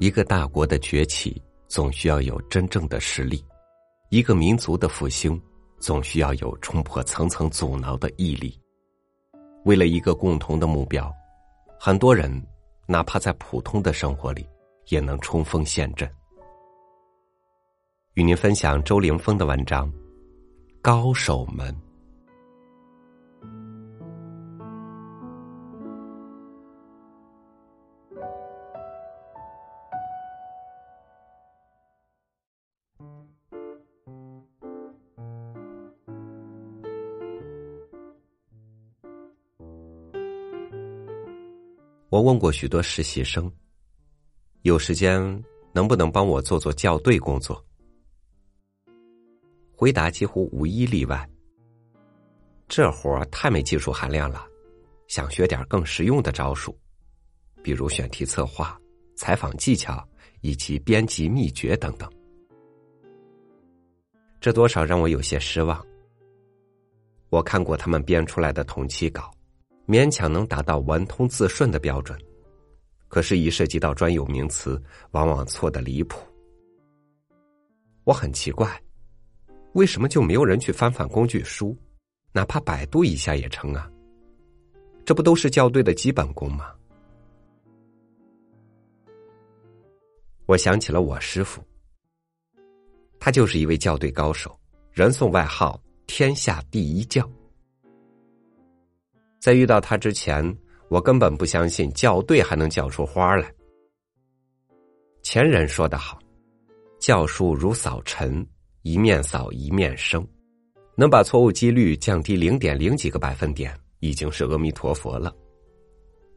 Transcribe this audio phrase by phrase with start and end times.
[0.00, 3.36] 一个大国的崛起，总需要有真正的实力；
[4.08, 5.38] 一个民族的复兴，
[5.78, 8.58] 总需要有冲破层层阻挠的毅力。
[9.66, 11.12] 为了一个共同的目标，
[11.78, 12.32] 很多人
[12.86, 14.48] 哪怕在普通的生活里，
[14.88, 16.10] 也能冲锋陷阵。
[18.14, 19.86] 与您分享周凌峰的文章
[20.80, 21.70] 《高手们》。
[42.08, 43.50] 我问过许多实习生，
[44.62, 45.20] 有时间
[45.72, 47.64] 能不能帮我做做校对工作？
[49.72, 51.30] 回答几乎无一例外。
[52.66, 54.44] 这活儿太没技术含量了，
[55.06, 56.76] 想学点更实用的招数，
[57.62, 58.76] 比如选题策划、
[59.16, 60.06] 采访技巧
[60.40, 62.10] 以及编辑秘诀等等。
[64.40, 65.84] 这多少让我有些失望。
[67.28, 69.30] 我看过他们编出来的同期稿。
[69.86, 72.16] 勉强能达到文通字顺的标准，
[73.08, 76.20] 可是，一涉及到专有名词，往往错的离谱。
[78.04, 78.80] 我很奇怪，
[79.72, 81.76] 为什么就没有人去翻翻工具书，
[82.30, 83.90] 哪怕百度一下也成啊？
[85.04, 86.72] 这不都是校对的基本功吗？
[90.46, 91.60] 我想起了我师傅，
[93.20, 94.58] 他就是一位校对高手，
[94.90, 97.28] 人送外号“天下第一校”。
[99.38, 100.42] 在遇到他之前，
[100.88, 103.52] 我根本不相信校对还能校出花来。
[105.22, 106.18] 前人说得好
[106.98, 108.44] ：“教书如扫尘，
[108.82, 110.26] 一面扫一面生，
[110.96, 115.34] 能把错误几率降低零点零几个百分点，已经是阿弥陀佛了。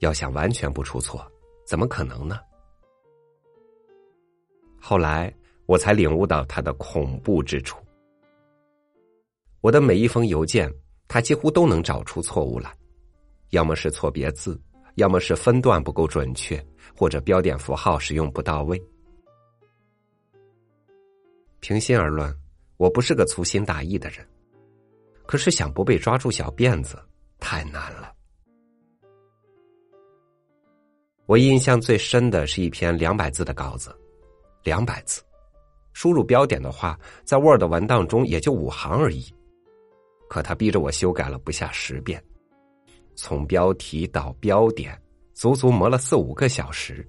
[0.00, 1.26] 要想完全不出错，
[1.66, 2.38] 怎么可能呢？”
[4.78, 5.34] 后来
[5.66, 7.78] 我才领悟到他的恐怖之处。
[9.60, 10.72] 我的每一封邮件，
[11.08, 12.72] 他几乎都能找出错误来。
[13.50, 14.60] 要么是错别字，
[14.94, 16.64] 要么是分段不够准确，
[16.96, 18.80] 或者标点符号使用不到位。
[21.60, 22.32] 平心而论，
[22.76, 24.24] 我不是个粗心大意的人，
[25.26, 26.96] 可是想不被抓住小辫子
[27.40, 28.12] 太难了。
[31.26, 33.92] 我印象最深的是一篇两百字的稿子，
[34.62, 35.20] 两百字，
[35.96, 39.32] 输入标点的话，在 Word 文档中也就五行而已，
[40.28, 42.22] 可他逼着我修改了不下十遍。
[43.14, 45.02] 从标题到标点，
[45.32, 47.02] 足足磨了四五个小时。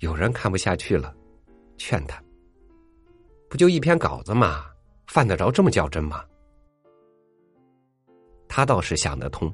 [0.00, 1.16] 有人看不下去了，
[1.78, 2.22] 劝他
[3.48, 4.66] ：“不就一篇稿子吗？
[5.06, 6.22] 犯得着这么较真吗？”
[8.46, 9.50] 他倒是想得通，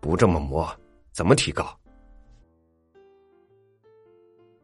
[0.00, 0.74] 不这么磨，
[1.12, 1.78] 怎么提高？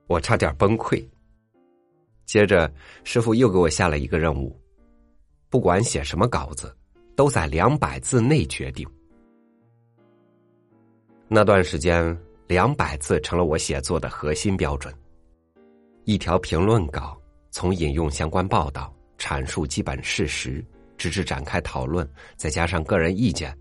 [0.06, 1.06] 我差点崩溃。
[2.28, 2.72] 接着，
[3.02, 4.56] 师傅又给我下了一个任务：
[5.50, 6.72] 不管写什么稿子。
[7.18, 8.88] 都在两百字内决定。
[11.26, 12.16] 那段时间，
[12.46, 14.94] 两百字成了我写作的核心标准。
[16.04, 20.64] 一条评论稿，从引用相关报道、阐述基本事实，
[20.96, 23.52] 直至展开讨论，再加上个人意见，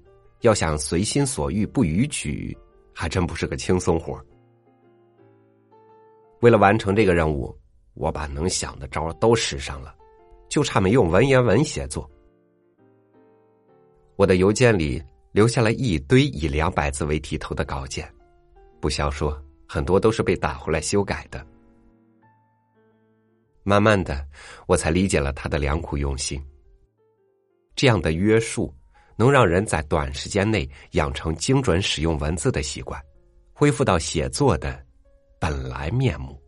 [0.42, 2.56] 要想随心所欲不逾矩，
[2.94, 4.24] 还真不是个轻松活
[6.42, 7.58] 为了完成这个任务，
[7.98, 9.96] 我把能想的招都使上了，
[10.48, 12.10] 就差没用文言文写作。
[14.16, 18.08] 我的邮件里留下了一堆以两百字为题头的稿件，
[18.80, 21.46] 不消说，很多都是被打回来修改的。
[23.64, 24.26] 慢慢的，
[24.68, 26.42] 我才理解了他的良苦用心。
[27.76, 28.74] 这样的约束，
[29.18, 33.02] 能让人在短时间内养成精准使用文字的习惯，
[33.54, 34.84] 恢复到写作的
[35.40, 36.40] 本来面目。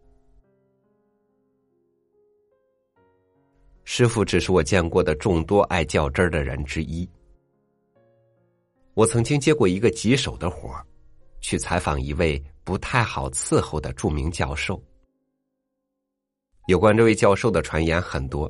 [3.92, 7.10] 师傅只是我见过的众多爱较真儿的人之一。
[8.94, 10.86] 我曾经接过一个棘手的活儿，
[11.42, 14.80] 去采访一位不太好伺候的著名教授。
[16.68, 18.48] 有关这位教授的传言很多，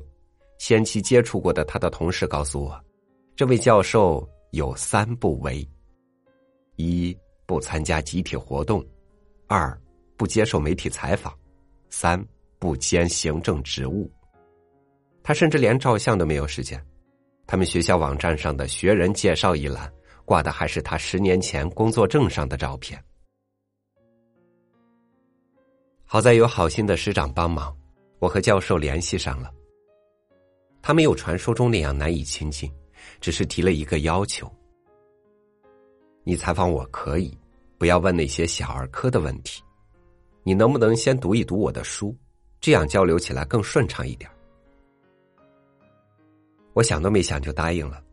[0.58, 2.86] 先期接触过的他的同事告诉我，
[3.34, 5.66] 这位教授有三不为：
[6.76, 8.86] 一不参加集体活动，
[9.48, 9.74] 二
[10.18, 11.34] 不接受媒体采访，
[11.90, 12.22] 三
[12.60, 14.12] 不兼行政职务。
[15.30, 16.84] 他甚至连照相都没有时间。
[17.46, 19.88] 他们学校网站上的学人介绍一栏。
[20.26, 23.00] 挂的还是他十年前工作证上的照片。
[26.04, 27.76] 好在有好心的师长帮忙，
[28.18, 29.52] 我和教授联系上了。
[30.82, 32.72] 他没有传说中那样难以亲近，
[33.22, 34.52] 只是提了一个要求：
[36.24, 37.38] 你采访我可以，
[37.78, 39.62] 不要问那些小儿科的问题，
[40.42, 42.16] 你能不能先读一读我的书，
[42.60, 44.28] 这样交流起来更顺畅一点？”
[46.74, 48.04] 我想都没想就答应了。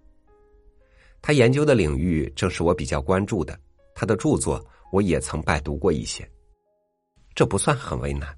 [1.23, 3.59] 他研究的领域正是我比较关注的，
[3.95, 6.29] 他的著作我也曾拜读过一些，
[7.35, 8.37] 这不算很为难。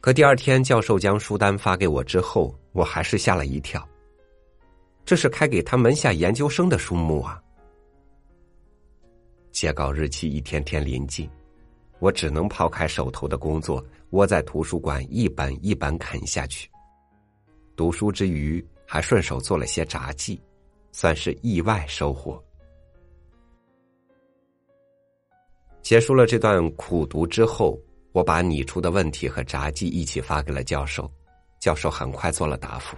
[0.00, 3.88] 可第二天教授将书单发给我之后，我还是吓了一跳。
[5.04, 7.40] 这是开给他门下研究生的书目啊！
[9.52, 11.30] 截稿日期一天天临近，
[12.00, 16.68] 我只能抛开手头的工作，窝在图书馆一本一本啃下去。
[17.76, 20.40] 读书之余，还顺手做了些杂记。
[20.94, 22.38] 算是意外收获。
[25.80, 27.80] 结束了这段苦读之后，
[28.12, 31.10] 我把拟出的问题和札记一起发给了教授，
[31.58, 32.94] 教授很快做了答复。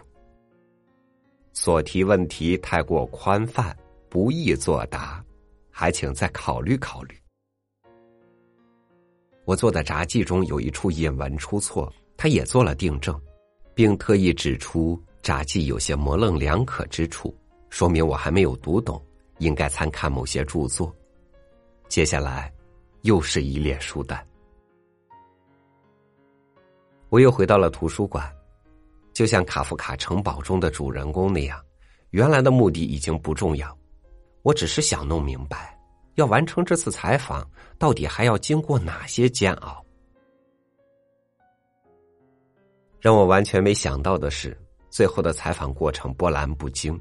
[1.52, 3.76] 所提问题太过宽泛，
[4.08, 5.24] 不易作答，
[5.70, 7.14] 还请再考虑考虑。
[9.44, 13.16] 我做的札记中有一处引文出错，他也做了订正，
[13.74, 17.34] 并特意指出札记有些模棱两可之处。
[17.70, 19.04] 说明我还没有读懂，
[19.38, 20.94] 应该参看某些著作。
[21.88, 22.52] 接下来，
[23.02, 24.24] 又是一列书单。
[27.08, 28.32] 我又回到了图书馆，
[29.12, 31.60] 就像卡夫卡城堡中的主人公那样，
[32.10, 33.76] 原来的目的已经不重要，
[34.42, 35.78] 我只是想弄明白，
[36.14, 37.48] 要完成这次采访，
[37.78, 39.83] 到底还要经过哪些煎熬。
[43.04, 44.56] 让我完全没想到的是，
[44.88, 46.98] 最后的采访过程波澜不惊。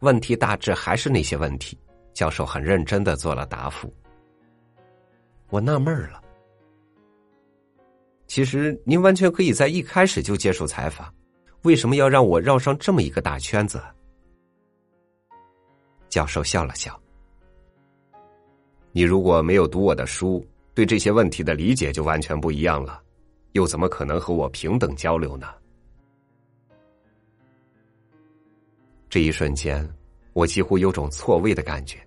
[0.00, 1.78] 问题大致还是那些问题，
[2.12, 3.90] 教授很认真的做了答复。
[5.48, 6.22] 我纳闷了，
[8.26, 11.10] 其实您完全可以在一开始就接受采访，
[11.62, 13.82] 为什么要让我绕上这么一个大圈子？
[16.10, 17.00] 教授笑了笑
[18.92, 23.02] ：“你如果没有读我的书，对这些问题的理解就完全不一样了，
[23.56, 25.48] 又怎么可能和我平等交流呢？”
[29.08, 29.88] 这一瞬间，
[30.34, 32.06] 我几乎有种错位的感觉，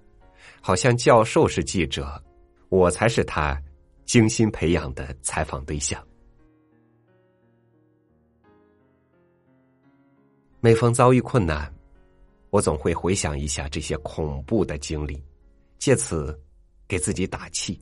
[0.62, 2.24] 好像教授是记者，
[2.70, 3.60] 我才是他
[4.06, 6.06] 精心培养的采访对象。
[10.60, 11.74] 每逢遭遇困难，
[12.50, 15.24] 我总会回想一下这些恐怖的经历，
[15.80, 16.38] 借此
[16.88, 17.80] 给自己打气。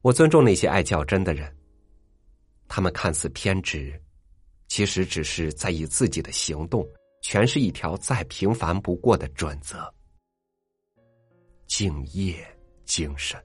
[0.00, 1.54] 我尊重那些爱较真的人，
[2.74, 4.00] 他们看似偏执，
[4.66, 6.82] 其实只是在以自己的行动。
[7.22, 9.92] 诠释一条再平凡不过的准则：
[11.66, 12.42] 敬业
[12.86, 13.38] 精神。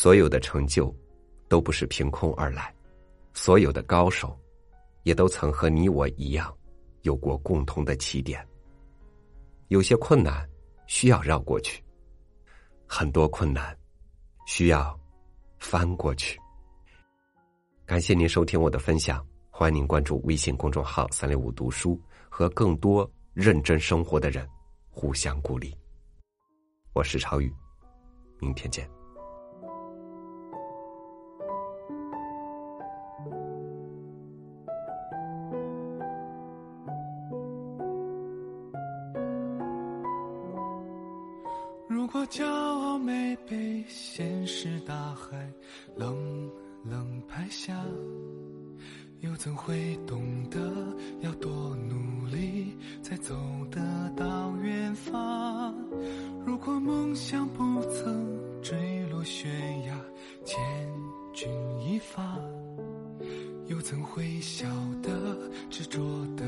[0.00, 0.94] 所有的成就，
[1.48, 2.72] 都不是凭空而来；
[3.34, 4.38] 所有的高手，
[5.02, 6.56] 也都曾和你我一样，
[7.02, 8.46] 有过共同的起点。
[9.66, 10.48] 有些困难
[10.86, 11.82] 需要绕过去，
[12.86, 13.76] 很多困难
[14.46, 14.96] 需要
[15.58, 16.38] 翻过去。
[17.84, 24.48] 感谢您收听我的分享，欢迎您关注微信公众号“三六五读书”，和更多认真生活的人
[24.90, 25.76] 互相鼓励。
[26.92, 27.52] 我是超宇，
[28.38, 28.97] 明天见。
[47.48, 47.74] 冷拍下，
[49.20, 50.60] 又怎会懂得
[51.20, 53.34] 要多努力才走
[53.70, 53.80] 得
[54.14, 55.74] 到远方？
[56.44, 59.50] 如果梦想不曾坠落悬
[59.86, 59.98] 崖，
[60.44, 60.60] 千
[61.32, 61.48] 钧
[61.80, 62.38] 一发，
[63.66, 64.68] 又怎会晓
[65.02, 65.10] 得
[65.70, 66.00] 执着
[66.36, 66.44] 的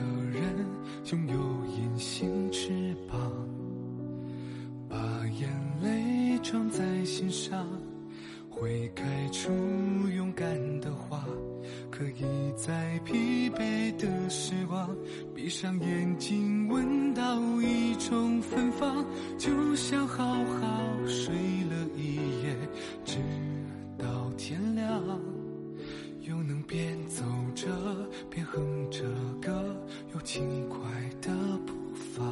[15.61, 19.05] 上眼睛闻到一种芬芳，
[19.37, 22.57] 就像好好睡了一夜，
[23.05, 23.19] 直
[23.99, 25.21] 到天亮，
[26.23, 27.23] 又能边走
[27.55, 27.69] 着
[28.31, 29.03] 边哼着
[29.39, 29.77] 歌，
[30.15, 30.79] 有轻快
[31.21, 31.31] 的
[31.67, 32.25] 步伐。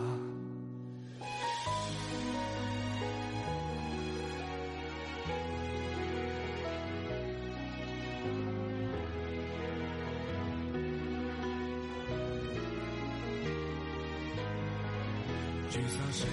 [15.70, 16.24] 沮丧时，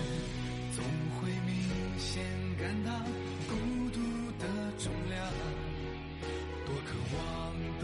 [0.74, 0.84] 总
[1.20, 2.24] 会明显
[2.58, 2.92] 感到
[3.50, 3.54] 孤
[3.92, 4.00] 独
[4.40, 5.16] 的重量。
[6.66, 7.20] 多渴望
[7.80, 7.84] 懂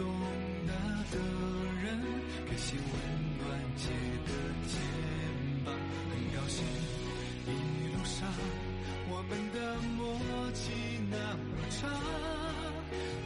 [0.66, 0.72] 得
[1.12, 1.18] 的
[1.82, 2.00] 人，
[2.48, 2.82] 给些温
[3.38, 3.40] 暖，
[3.76, 3.90] 借
[4.26, 4.32] 个
[4.66, 4.80] 肩
[5.64, 5.74] 膀。
[6.08, 6.64] 很高兴
[7.46, 7.48] 一
[7.94, 8.26] 路上
[9.10, 10.72] 我们的默契
[11.10, 11.90] 那么长，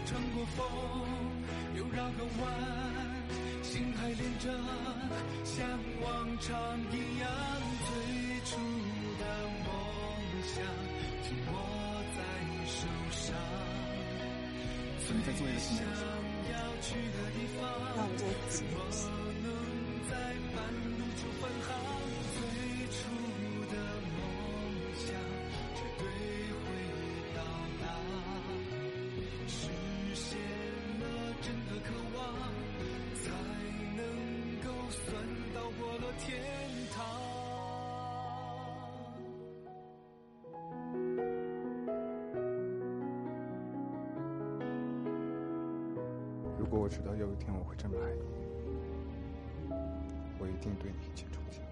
[0.04, 0.66] 穿过风，
[1.76, 3.05] 又绕个弯。
[3.76, 4.48] 心还连着，
[5.44, 5.68] 像
[6.00, 6.08] 往
[6.40, 7.28] 常一样，
[7.84, 7.88] 最
[8.46, 8.56] 初
[9.20, 9.22] 的
[9.66, 9.68] 梦
[10.42, 10.54] 想
[11.22, 11.54] 紧握
[12.16, 12.18] 在
[12.64, 13.36] 手上。
[15.36, 15.76] 最想
[16.52, 17.62] 要去的地方，
[18.48, 18.74] 怎么
[19.42, 19.46] 能
[46.66, 48.10] 如果我知道有一天我会这么爱
[49.68, 49.72] 你，
[50.40, 51.62] 我一定对你一见钟情。